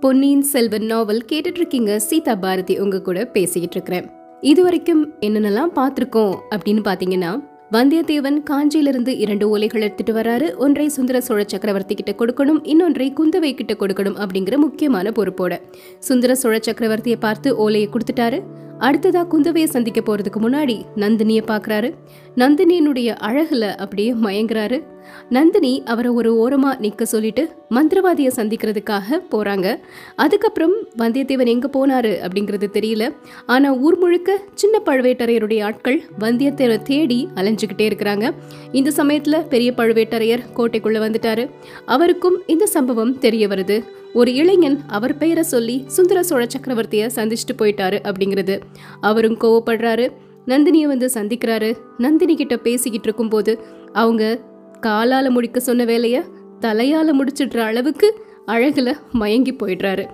[0.00, 4.06] பொன்னியின் செல்வன் நாவல் கேட்டுட்டு இருக்கீங்க சீதா பாரதி உங்க கூட பேசிக்கிட்டு இருக்கிறேன்
[4.40, 7.30] இது வரைக்கும் என்னென்னலாம் பார்த்துருக்கோம் அப்படின்னு பாத்தீங்கன்னா
[7.72, 10.54] வந்தியத்தேவன் காஞ்சியிலிருந்து இரண்டு ஓலைகள் எடுத்துட்டு வராரு.
[10.56, 15.60] ஒன்றை சுந்தர சோழ சக்கரவர்த்தி கிட்ட கொடுக்கணும் இன்னொன்றை குந்தவை கிட்ட கொடுக்கணும் அப்படிங்கிற முக்கியமான பொறுப்போட.
[15.98, 18.40] சுந்தர சோழ சக்கரவர்த்தியை பார்த்து ஓலையை கொடுத்துட்டாரு.
[18.78, 21.94] அடுத்ததா குந்தவையை சந்திக்க போறதுக்கு முன்னாடி நந்தினிய பாக்குறாரு
[22.36, 24.82] நந்தினியினுடைய அழகுல அப்படியே மயங்குறாரு.
[25.28, 29.78] நந்தினி அவரை ஒரு ஓரமா நிக்க சொல்லிட்டு மந்திரவாதியை சந்திக்கிறதுக்காக போறாங்க.
[30.16, 33.14] அதுக்கப்புறம் வந்தியத்தேவன் எங்க போனாரு அப்படிங்கிறது தெரியல.
[33.46, 38.30] ஆனா ஊர் முழுக்க சின்ன பழுவேட்டரையருடைய ஆட்கள் வந்தியத்தேவனை தேடி அலைஞ்சுக்கிட்டே இருக்கிறாங்க.
[38.72, 41.50] இந்த சமயத்துல பெரிய பழுவேட்டரையர் கோட்டைக்குள்ள வந்துட்டாரு.
[41.84, 43.84] அவருக்கும் இந்த சம்பவம் தெரிய வருது.
[44.14, 48.60] ஒரு இளைஞன் அவர் பெயரை சொல்லி சுந்தர சோழ சக்கரவர்த்திய சந்திச்சுட்டு போயிட்டாரு அப்படிங்கிறது.
[49.00, 50.12] அவரும் கோவப்படுறாரு.
[50.46, 51.76] நந்தினியை வந்து சந்திக்கிறாரு.
[51.98, 53.58] நந்தினி கிட்ட பேசிக்கிட்டு இருக்கும்போது
[53.92, 54.40] அவங்க
[54.80, 56.24] காலால முடிக்க சொன்ன வேலைய
[56.60, 58.14] தலையால முடிச்சிடுற அளவுக்கு
[58.46, 60.06] அழகுல மயங்கி போயிடுறாரு.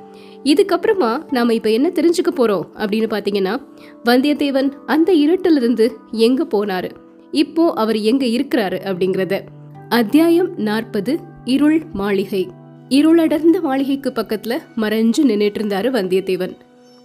[0.44, 3.56] இதுக்கப்புறமா நாம இப்ப என்ன தெரிஞ்சுக்க போறோம் அப்படின்னு பாத்தீங்கன்னா
[4.04, 6.90] வந்தியத்தேவன் அந்த இருட்டிலிருந்து எங்க போனாரு?
[7.30, 9.40] இப்போ அவர் எங்க இருக்கிறாரு அப்படிங்கறத.
[9.88, 12.62] அத்தியாயம் நாற்பது இருள் மாளிகை.
[12.88, 16.56] இருளடர்ந்த மாளிகைக்கு பக்கத்துல மறைஞ்சு நின்றுட்டு இருந்தாரு வந்தியத்தேவன்.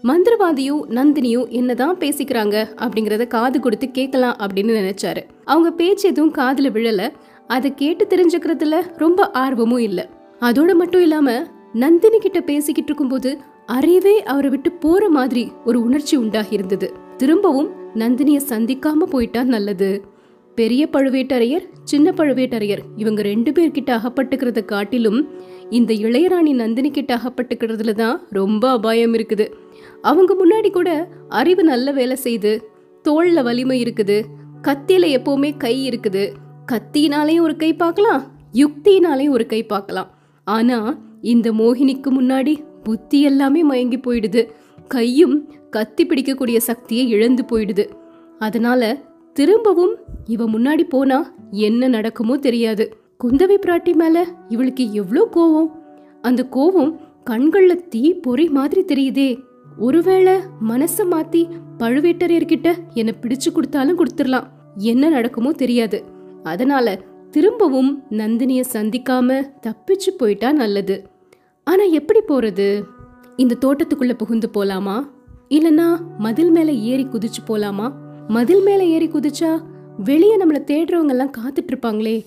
[0.04, 5.24] மந்திரவாதியும் நந்தினியும் என்னதான் பேசிக்கிறாங்க அப்படிங்கறத காது கொடுத்து கேட்கலாம் அப்படின்னு நினைச்சாரு.
[5.46, 7.12] அவங்க பேச்சு எதுவும் காதுல விழல.
[7.48, 10.10] அதை கேட்டு தெரிஞ்சுக்கிறதுல ரொம்ப ஆர்வமும் இல்ல.
[10.40, 16.54] அதோட மட்டும் இல்லாம நந்தினி கிட்ட பேசிக்கிட்டு இருக்கும்போது அறிவே அவரை விட்டு போற மாதிரி ஒரு உணர்ச்சி உண்டாகி
[16.54, 20.18] இருந்தது திரும்பவும் நந்தினிய சந்திக்காம போயிட்டா நல்லது.
[20.60, 25.20] பெரிய பழுவேட்டரையர் சின்ன பழுவேட்டரையர் இவங்க ரெண்டு பேர்கிட்ட அகப்பட்டுக்கிறத காட்டிலும்
[25.78, 29.46] இந்த இளையராணி நந்தினி கிட்ட அகப்பட்டுக்கிறதுல தான் ரொம்ப அபாயம் இருக்குது.
[30.10, 30.90] அவங்க முன்னாடி கூட
[31.40, 32.52] அறிவு நல்ல வேலை செய்து
[33.06, 34.18] தோளில் வலிமை இருக்குது
[34.68, 36.24] கத்தியில் எப்போவுமே கை இருக்குது.
[36.72, 38.24] கத்தினாலேயும் ஒரு கை பார்க்கலாம்
[38.62, 40.10] யுக்தினாலேயும் ஒரு கை பார்க்கலாம்.
[40.48, 40.90] ஆனால்
[41.34, 42.54] இந்த மோகினிக்கு முன்னாடி
[42.88, 44.42] புத்தி எல்லாமே மயங்கி போயிடுது.
[44.96, 45.38] கையும்
[45.76, 47.86] கத்தி பிடிக்கக்கூடிய சக்தியை இழந்து போயிடுது.
[48.48, 48.82] அதனால
[49.34, 49.96] திரும்பவும்
[50.26, 52.98] இவ முன்னாடி போனா என்ன நடக்குமோ தெரியாது.
[53.24, 55.80] குந்தவை பிராட்டி மேல இவளுக்கு எவ்வளோ கோவம்.
[56.22, 56.98] அந்த கோவம்
[57.30, 59.40] கண்கள்ல தீ பொறி மாதிரி தெரியுதே.
[59.78, 60.34] ஒருவேளை
[60.70, 61.48] மனச மாத்தி
[61.78, 64.48] பழுவேட்டரையர்கிட்ட என்ன பிடிச்சு கொடுத்தாலும் கொடுத்துடலாம்.
[64.76, 66.04] என்ன நடக்குமோ தெரியாது.
[66.44, 67.00] அதனால
[67.32, 71.10] திரும்பவும் நந்தினிய சந்திக்காம தப்பிச்சு போயிட்டா நல்லது.
[71.64, 72.84] ஆனா எப்படி போறது?
[73.36, 75.08] இந்த தோட்டத்துக்குள்ள புகுந்து போலாமா?
[75.50, 77.92] இல்லனா மதில் மேல ஏறி குதிச்சு போலாமா?
[78.30, 79.62] மதில் மேல ஏறி குதிச்சா
[80.04, 82.24] வெளியே நம்மளை தேடுறவங்க எல்லாம் காத்துட்டு இருப்பாங்களே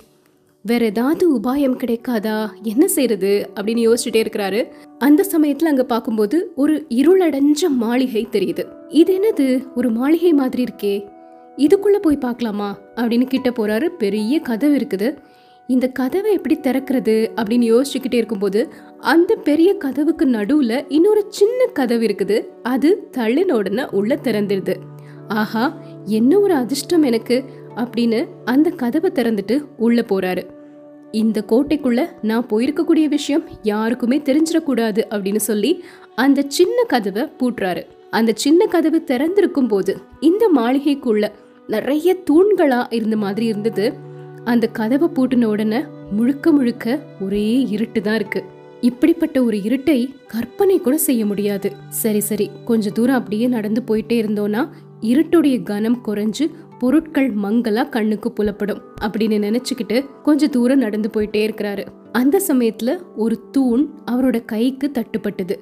[0.63, 2.49] வேற ஏதாவது உபாயம் கிடைக்காதா?
[2.63, 4.69] என்ன செய்யறது அப்படின்னு யோசிச்சுட்டே இருக்கிறாரு.
[4.99, 8.65] அந்த சமயத்துல அங்க பார்க்கும்போது ஒரு இருளடைஞ்ச மாளிகை தெரியுது.
[8.89, 9.65] இது என்னது?
[9.75, 11.09] ஒரு மாளிகை மாதிரி இருக்கே.
[11.57, 12.79] இதுக்குள்ள போய் பார்க்கலாமா?
[12.97, 13.87] அப்படின்னு கிட்ட போறாரு.
[13.87, 15.17] பெரிய கதவு இருக்குது.
[15.67, 17.31] இந்த கதவை எப்படி திறக்கிறது?
[17.37, 18.69] அப்படின்னு யோசிச்சுக்கிட்டே இருக்கும்போது
[18.99, 22.47] அந்த பெரிய கதவுக்கு நடுவுல இன்னொரு சின்ன கதவு இருக்குது.
[22.63, 24.77] அது தள்ளின உடனே உள்ள திறந்துடுது
[25.29, 27.45] ஆஹா என்ன ஒரு அதிர்ஷ்டம் எனக்கு?
[27.77, 30.47] அப்படின்னு அந்த கதவை திறந்துட்டு உள்ள போறாரு.
[31.11, 35.85] இந்த கோட்டைக்குள்ள நான் போயிருக்கக்கூடிய விஷயம் யாருக்குமே தெரிஞ்சிடக்கூடாது அப்படின்னு சொல்லி
[36.15, 37.83] அந்த சின்ன கதவை பூட்டுறாரு.
[38.11, 41.31] அந்த சின்ன கதவு திறந்திருக்கும் போது இந்த மாளிகைக்குள்ள
[41.67, 43.93] நிறைய தூண்களா இருந்த மாதிரி இருந்தது.
[44.45, 48.45] அந்த கதவை பூட்டின உடனே முழுக்க முழுக்க ஒரே இருட்டு தான் இருக்கு.
[48.81, 51.73] இப்படிப்பட்ட ஒரு இருட்டை கற்பனை கூட செய்ய முடியாது.
[51.89, 54.69] சரி சரி கொஞ்ச தூரம் அப்படியே நடந்து போயிட்டே இருந்தோம்னா
[55.03, 61.87] இருட்டுடைய கனம் குறைஞ்சு பொருட்கள் மங்கலா கண்ணுக்கு புலப்படும் அப்படின்னு நினைச்சுக்கிட்டு கொஞ்ச தூரம் நடந்து போயிட்டே இருக்கிறாரு.
[62.13, 65.57] அந்த சமயத்துல ஒரு தூண் அவரோட கைக்கு தட்டுப்பட்டது.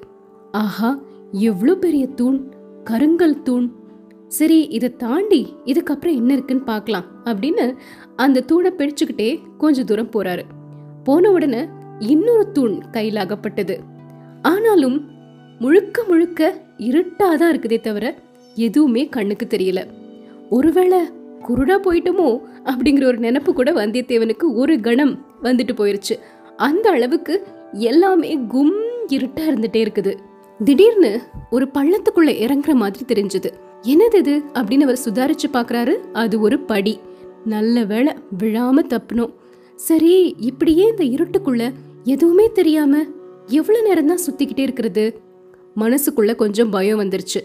[0.51, 0.99] ஆஹா
[1.31, 2.51] எவ்வளவு பெரிய தூண்?
[2.83, 3.71] கருங்கல் தூண்.
[4.27, 7.75] சரி இதை தாண்டி இதுக்கப்புறம் என்ன இருக்குன்னு பார்க்கலாம் அப்படின்னு
[8.15, 10.41] அந்த தூணை பிடிச்சுக்கிட்டே கொஞ்ச தூரம் போறாரு.
[11.03, 11.67] போன உடனே
[11.99, 13.79] இன்னொரு தூண் கையில் அகப்பட்டது.
[14.41, 15.09] ஆனாலும்
[15.59, 18.15] முழுக்க முழுக்க இருட்டாதான் இருக்குதே தவிர
[18.55, 19.87] எதுவுமே கண்ணுக்கு தெரியல.
[20.49, 20.99] ஒருவேளை
[21.47, 26.19] குருடா போயிட்டோமோ அப்படிங்கிற ஒரு நினப்பு கூட வந்தியத்தேவனுக்கு ஒரு கணம் வந்துட்டு போயிருச்சு.
[26.57, 28.73] அந்த அளவுக்கு எல்லாமே கும்
[29.07, 30.15] இருட்டா இருந்துட்டே இருக்குது.
[30.63, 31.19] திடீர்னு
[31.51, 33.51] ஒரு பள்ளத்துக்குள்ள இறங்குற மாதிரி தெரிஞ்சது.
[33.83, 36.99] என்னது இது அப்படின்னு அவர் சுதாரிச்சு பாக்குறாரு அது ஒரு படி.
[37.45, 39.33] நல்ல வேளை விழாம தப்பணும்
[39.75, 43.03] சரி இப்படியே இந்த இருட்டுக்குள்ள எதுவுமே தெரியாம
[43.47, 45.19] எவ்வளவு நேரம் தான் சுத்திக்கிட்டே இருக்கிறது?
[45.75, 47.41] மனசுக்குள்ள கொஞ்சம் பயம் வந்துருச்சு.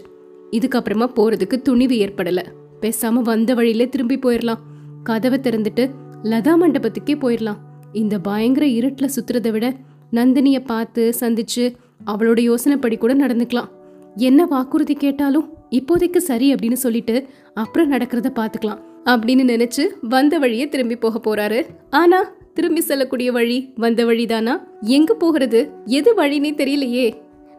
[0.51, 2.43] இதுக்கப்புறமா போறதுக்கு துணிவு ஏற்படல.
[2.81, 4.59] பேசாம வந்த வழியில திரும்பி போயிடலாம்
[5.03, 5.89] கதவை திறந்துட்டு
[6.23, 7.57] லதா மண்டபத்துக்கே போயிடலாம்
[7.93, 9.73] இந்த பயங்கர இருட்டுல சுத்துறதை விட
[10.11, 13.69] நந்தினிய பார்த்து சந்திச்சு அவளோட யோசனைப்படி கூட நடந்துக்கலாம்.
[14.15, 20.95] என்ன வாக்குறுதி கேட்டாலும் இப்போதைக்கு சரி அப்படின்னு சொல்லிட்டு அப்புறம் நடக்கிறத பாத்துக்கலாம் அப்படின்னு நினைச்சு வந்த வழியே திரும்பி
[20.95, 21.65] போக போறாரு.
[21.89, 24.61] ஆனா திரும்பி செல்லக்கூடிய வழி வந்த வழிதானா?
[24.81, 25.69] எங்க போகிறது?
[25.85, 27.13] எது வழினே தெரியலையே.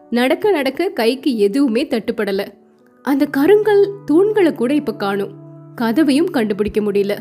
[0.09, 2.47] நடக்க நடக்க கைக்கு எதுவுமே தட்டுப்படல.
[3.01, 5.31] அந்த கருங்கல் தூண்களை கூட இப்ப காணும்.
[5.75, 7.17] கதவையும் கண்டுபிடிக்க முடியல.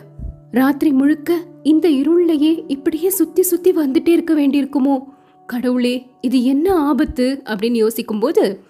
[0.51, 4.99] ராத்திரி முழுக்க இந்த இருள்லையே இப்படியே சுத்தி சுத்தி வந்துட்டே இருக்க வேண்டியிருக்குமோ?
[5.47, 7.43] கடவுளே இது என்ன ஆபத்து?
[7.45, 8.61] அப்படின்னு யோசிக்கும்போது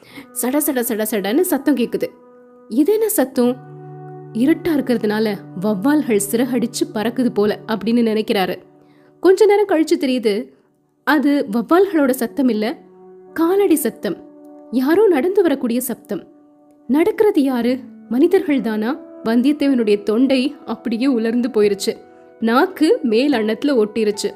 [0.42, 2.08] சட சட சட சடன்னு சத்தம் கேக்குது.
[2.68, 3.56] இது என்ன சத்தம்?
[4.32, 8.56] இருட்டா இருக்கிறதுனால வவ்வால்கள் சிறகடிச்சு பறக்குது போல அப்படின்னு நினைக்கிறாரு.
[9.20, 10.52] கொஞ்ச நேரம் கழிச்சு தெரியுது
[11.04, 12.78] அது வவ்வால்களோட சத்தம் இல்ல
[13.32, 14.16] காலடி சத்தம்.
[14.70, 16.37] யாரோ நடந்து வரக்கூடிய சப்தம்.
[16.88, 17.78] நடக்கிறது யாரு?
[18.08, 21.96] மனிதர்கள் தானா வந்தியத்தேவனுடைய தொண்டை அப்படியே உலர்ந்து போயிருச்சு.
[22.40, 24.30] நாக்கு மேல் அன்னத்துல ஒட்டிருச்சு.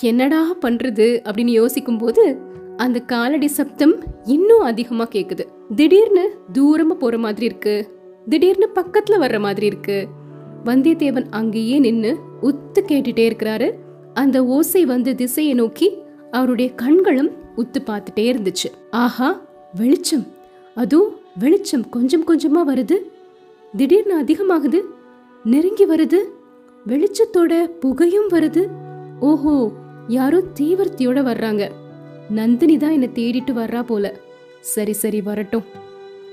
[0.00, 2.38] என்னடா பண்றது அப்படின்னு யோசிக்கும் போது
[2.76, 3.94] அந்த காலடி சப்தம்
[4.24, 5.40] இன்னும் அதிகமா கேக்குது.
[5.76, 7.98] திடீர்னு தூரமா போற மாதிரி இருக்கு.
[8.28, 10.06] திடீர்னு பக்கத்துல வர்ற மாதிரி இருக்கு.
[10.64, 13.72] வந்தியத்தேவன் அங்கேயே நின்னு உத்து கேட்டுட்டே இருக்கிறாரு.
[14.14, 15.98] அந்த ஓசை வந்து திசையை நோக்கி
[16.30, 18.70] அவருடைய கண்களும் உத்து பார்த்துட்டே இருந்துச்சு.
[18.90, 19.40] ஆஹா
[19.74, 20.26] வெளிச்சம்.
[20.74, 22.96] அதுவும் வெளிச்சம் கொஞ்சம் கொஞ்சமா வருது.
[23.76, 24.80] திடீர்னு அதிகமாகுது.
[25.44, 26.18] நெருங்கி வருது.
[26.86, 28.68] வெளிச்சத்தோட புகையும் வருது.
[29.20, 29.72] ஓஹோ
[30.08, 31.70] யாரோ தீவிரத்தியோட வர்றாங்க.
[32.30, 34.20] நந்தினி தான் என்னை தேடிட்டு வர்றா போல.
[34.60, 35.62] சரி சரி வரட்டும்.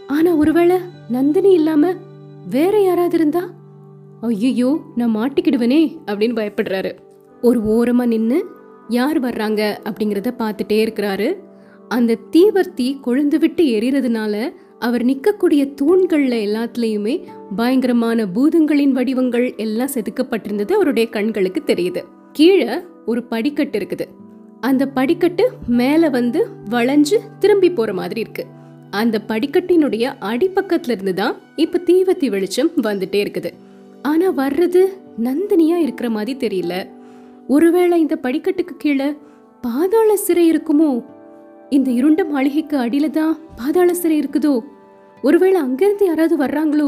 [0.07, 0.77] ஆனா ஒருவேளை
[1.09, 1.93] நந்தினி இல்லாம
[2.49, 3.49] வேற யாராவது இருந்தா?
[4.21, 6.95] ஐயோ நான் மாட்டிக்கிடுவனே அப்படின்னு பயப்படுறாரு.
[7.41, 8.45] ஒரு ஓரமா நின்னு
[8.87, 9.77] யார் வர்றாங்க?
[9.83, 11.35] அப்படிங்கிறத பார்த்துட்டே இருக்கிறாரு.
[11.93, 14.35] அந்த தீவர்த்தி கொழுந்து விட்டு எரியறதுனால
[14.79, 17.15] அவர் நிற்கக்கூடிய தூண்களில் எல்லாத்துலேயுமே
[17.55, 22.01] பயங்கரமான பூதங்களின் வடிவங்கள் எல்லாம் செதுக்கப்பட்டிருந்தது அவருடைய கண்களுக்கு தெரியுது.
[22.31, 22.75] கீழே
[23.05, 24.05] ஒரு படிக்கட்டு இருக்குது.
[24.61, 28.45] அந்த படிக்கட்டு மேலே வந்து வளைஞ்சு திரும்பி போகிற மாதிரி இருக்கு.
[28.91, 33.51] அந்த படிக்கட்டினுடைய அடிப்பக்கத்துல இருந்து தான் இப்ப தீவத்தி வெளிச்சம் வந்துட்டே இருக்குது.
[34.01, 34.83] ஆனா வர்றது
[35.23, 36.73] நந்தினியா இருக்கிற மாதிரி தெரியல.
[37.47, 39.09] ஒருவேளை இந்த படிக்கட்டுக்கு கீழே
[39.61, 40.89] பாதாள சிறை இருக்குமோ
[41.75, 44.53] இந்த இருண்ட மாளிகைக்கு அடியில தான் பாதாள சிறை இருக்குதோ?
[45.23, 46.87] ஒருவேளை அங்கிருந்து யாராவது வர்றாங்களோ?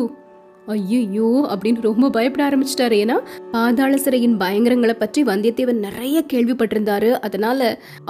[0.74, 2.96] ஐயோ அப்படின்னு ரொம்ப பயப்பட ஆரம்பிச்சிட்டாரு.
[3.04, 3.16] ஏன்னா
[3.52, 7.10] பாதாள சிறையின் பயங்கரங்களை பற்றி வந்தியத்தேவன் நிறைய கேள்விப்பட்டிருந்தாரு.
[7.28, 7.60] அதனால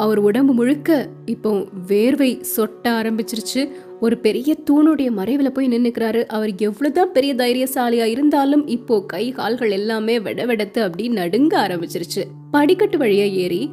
[0.04, 0.98] அவர் உடம்பு முழுக்க
[1.34, 1.52] இப்போ
[1.92, 3.64] வேர்வை சொட்ட ஆரம்பிச்சிருச்சு.
[4.06, 10.18] ஒரு பெரிய தூணுடைய மறைவில் போய் நின்றுக்கிறாரு அவர் எவ்வளோதான் பெரிய தைரியசாலியாக இருந்தாலும் இப்போ கை கால்கள் எல்லாமே
[10.28, 12.24] வெட வெடத்து அப்படி நடுங்க ஆரம்பிச்சிருச்சு.
[12.58, 13.64] படிக்கட்டு வழியாக ஏறி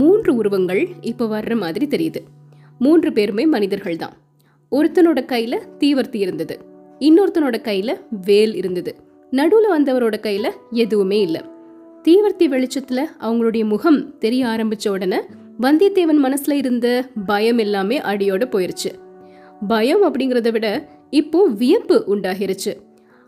[0.00, 2.20] மூன்று உருவங்கள் இப்போ வர்ற மாதிரி தெரியுது.
[2.80, 4.12] மூன்று பேருமே மனிதர்கள் தான்
[4.70, 6.58] ஒருத்தனோட கையில தீவர்த்தி இருந்தது
[6.98, 8.94] இன்னொருத்தனோட கையில வேல் இருந்தது.
[9.30, 11.44] நடுவுல வந்தவரோட கையில எதுவுமே இல்ல.
[12.08, 15.20] தீவர்த்தி வெளிச்சத்துல அவங்களுடைய முகம் தெரிய ஆரம்பிச்ச உடனே
[15.60, 18.90] வந்தியத்தேவன் மனசுல இருந்த பயம் எல்லாமே அடியோட போயிருச்சு.
[19.68, 22.72] பயம் அப்படிங்கறத விட இப்போ வியப்பு உண்டாகிருச்சு.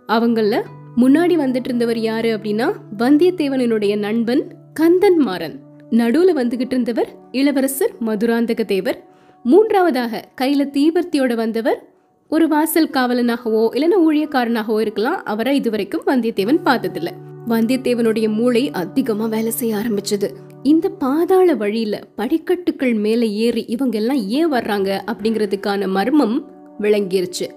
[0.09, 0.63] அவங்கள
[0.97, 5.61] முன்னாடி வந்துட்டு இருந்தவர் யாரு அப்படின்னா வந்தியத்தேவனுடைய நண்பன் கந்தன் மாறன்
[5.91, 9.11] நடுவுல வந்துகிட்டு இருந்தவர் இளவரசர் மதுராந்தக தேவர்
[9.43, 11.89] மூன்றாவதாக கையில தீவர்த்தியோட வந்தவர்
[12.29, 15.25] ஒரு வாசல் காவலனாகவோ இல்லைன்னா ஊழியக்காரனாகவோ இருக்கலாம்.
[15.25, 17.09] அவரை இதுவரைக்கும் வந்தியத்தேவன் பார்த்ததில்ல.
[17.49, 20.31] வந்தியத்தேவனுடைய மூளை அதிகமா வேலை செய்ய ஆரம்பிச்சது.
[20.63, 26.51] இந்த பாதாள வழியில படிக்கட்டுகள் மேல ஏறி இவங்க எல்லாம் ஏன் வர்றாங்க அப்படிங்கிறதுக்கான மர்மம்
[26.81, 27.49] விளங்கிருச்சு.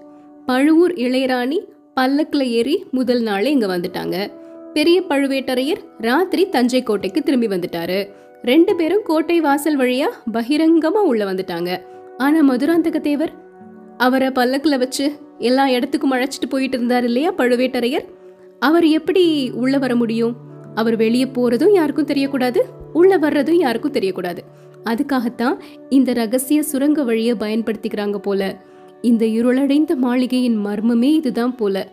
[0.46, 1.58] பழுவூர் இளையராணி
[1.94, 4.32] பல்லக்கில் ஏறி முதல் நாளே இங்க வந்துட்டாங்க.
[4.74, 8.10] பெரிய பழுவேட்டரையர் ராத்திரி தஞ்சை கோட்டைக்கு திரும்பி வந்துட்டாரு.
[8.42, 11.82] ரெண்டு பேரும் கோட்டை வாசல் வழியா பகிரங்கமா உள்ள வந்துட்டாங்க.
[12.18, 13.34] ஆனா மதுராந்தக தேவர்
[13.98, 18.06] அவரை பல்லக்குல வச்சு எல்லா இடத்துக்கும் அழைச்சிட்டு போயிட்டு இருந்தார் இல்லையா பழுவேட்டரையர்?
[18.60, 20.36] அவர் எப்படி உள்ள வர முடியும்?
[20.76, 22.58] அவர் வெளியே போறதும் யாருக்கும் தெரியக்கூடாது
[22.94, 24.38] உள்ள வர்றதும் யாருக்கும் தெரியக்கூடாது.
[24.84, 28.62] அதுக்காகத்தான் இந்த ரகசிய சுரங்க வழியை பயன்படுத்திக்கிறாங்க போல.
[29.02, 31.88] இந்த இருளடைந்த மாளிகையின் மர்மமே இதுதான் போல.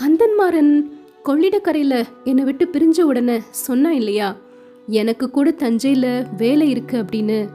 [0.00, 0.82] கந்தன்மாறன்
[1.24, 4.36] கொள்ளிடக்கரையில என்னை விட்டு பிரிஞ்ச உடனே சொன்னான் இல்லையா
[4.86, 7.48] எனக்கு கூட தஞ்சையில் வேலை இருக்கு அப்படின்னு.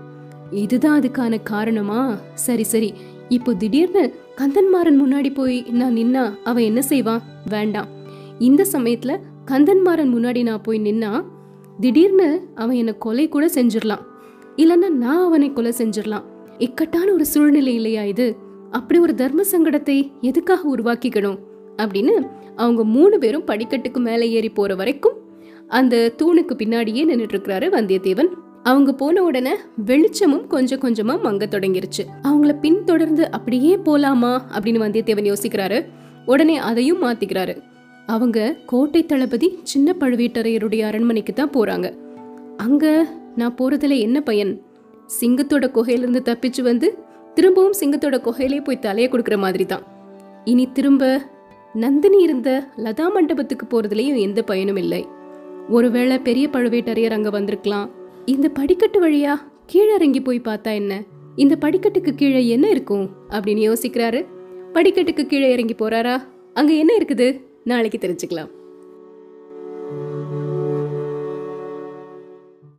[0.52, 2.18] இதுதான் அதுக்கான காரணமா?
[2.34, 2.94] சரி சரி.
[3.30, 7.88] இப்போ திடீர்னு கந்தன்மாறன் முன்னாடி போய் நான் நின்னா அவன் என்ன செய்வான் வேண்டாம்.
[8.40, 11.24] இந்த சமயத்துல கந்தன்மாறன் முன்னாடி நான் போய் நின்னா
[11.80, 14.02] திடீர்னு அவன் என்னை கொலை கூட செஞ்சிடலாம்.
[14.56, 16.24] இல்லைன்னா நான் அவனை கொலை செஞ்சிடலாம்.
[16.58, 18.36] இக்கட்டான ஒரு சூழ்நிலை இல்லையா இது?
[18.72, 21.40] அப்படி ஒரு தர்ம சங்கடத்தை எதுக்காக உருவாக்கிக்கணும்?
[21.78, 25.26] அப்படின்னு அவங்க மூணு பேரும் படிக்கட்டுக்கு மேலே ஏறி போற வரைக்கும்
[25.68, 28.30] அந்த தூணுக்கு பின்னாடியே நின்றுட்டு இருக்கிறாரு வந்தியத்தேவன்.
[28.64, 32.04] அவங்க போன உடனே வெளிச்சமும் கொஞ்சம் கொஞ்சமா மங்க தொடங்கிருச்சு.
[32.24, 35.86] அவங்கள பின்தொடர்ந்து அப்படியே போலாமா அப்படின்னு வந்தியத்தேவன் யோசிக்கிறாரு.
[36.26, 37.58] உடனே அதையும் மாத்திக்கிறாரு.
[38.06, 41.94] அவங்க கோட்டை தளபதி சின்ன பழுவேட்டரையருடைய அரண்மனைக்கு தான் போறாங்க.
[42.58, 44.62] அங்க நான் போறதுல என்ன பயன்?
[45.22, 46.98] சிங்கத்தோட குகையிலிருந்து தப்பிச்சு வந்து
[47.34, 49.84] திரும்பவும் சிங்கத்தோட குகையிலே போய் தலையை கொடுக்குற மாதிரி தான்
[50.44, 51.22] இனி திரும்ப
[51.74, 55.08] நந்தினி இருந்த லதா மண்டபத்துக்கு போறதுலயும் எந்த பயனும் இல்லை.
[55.70, 57.90] ஒருவேளை பெரிய பழுவேட்டரையர் அங்க வந்திருக்கலாம்.
[58.26, 59.34] இந்த படிக்கட்டு வழியா
[59.66, 61.04] கீழே இறங்கி போய் பார்த்தா என்ன?
[61.36, 63.10] இந்த படிக்கட்டுக்கு கீழே என்ன இருக்கும்?
[63.30, 64.26] அப்படின்னு யோசிக்கிறாரு.
[64.74, 66.22] படிக்கட்டுக்கு கீழே இறங்கி போறாரா?
[66.54, 67.42] அங்க என்ன இருக்குது?
[67.64, 68.50] நாளைக்கு தெரிஞ்சுக்கலாம்.